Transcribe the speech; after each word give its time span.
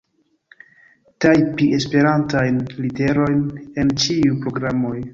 Tajpi 1.25 1.69
Esperantajn 1.79 2.59
literojn 2.81 3.47
en 3.83 3.97
ĉiuj 4.05 4.37
programoj. 4.45 5.01